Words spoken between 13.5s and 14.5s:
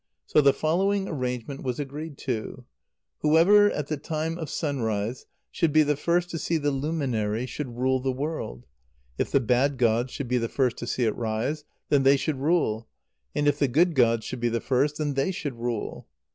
the good gods should be